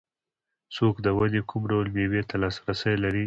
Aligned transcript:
څوک 0.75 0.95
د 1.05 1.07
ونې 1.17 1.41
کوم 1.49 1.61
ډول 1.71 1.87
مېوې 1.95 2.21
ته 2.29 2.35
لاسرسی 2.43 2.93
لري. 3.03 3.19